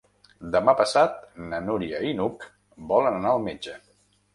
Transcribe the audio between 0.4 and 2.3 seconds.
Demà passat na Núria i